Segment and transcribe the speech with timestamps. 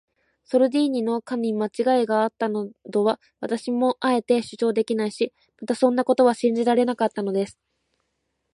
[0.45, 5.31] ソルディーニの課にまちがいがあったなどとは、私もあえて主張できないし、
[5.61, 7.59] またそんなことは信じられなかったのです。